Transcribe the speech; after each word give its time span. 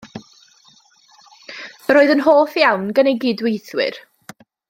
Yr 1.91 1.99
oedd 2.01 2.13
yn 2.15 2.25
hoff 2.29 2.57
iawn 2.63 2.89
gan 3.01 3.11
ei 3.13 3.17
gydweithwyr. 3.27 4.01